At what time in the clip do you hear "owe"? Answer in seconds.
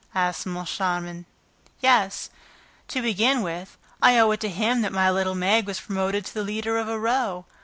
4.17-4.31